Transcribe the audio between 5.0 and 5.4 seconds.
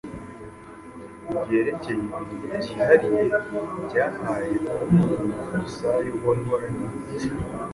uwo